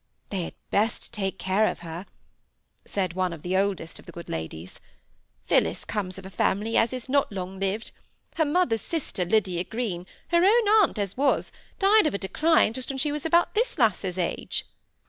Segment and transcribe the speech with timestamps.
[0.31, 2.07] "They had best take care of her,"
[2.85, 4.79] said one of the oldest of the good ladies;
[5.45, 7.91] "Phillis comes of a family as is not long lived.
[8.33, 12.89] Her mother's sister, Lydia Green, her own aunt as was, died of a decline just
[12.89, 14.65] when she was about this lass's age."